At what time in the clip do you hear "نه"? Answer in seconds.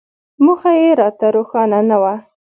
1.89-1.97